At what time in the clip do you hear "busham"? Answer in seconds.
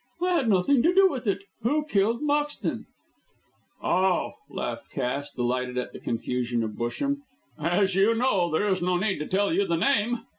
6.71-7.17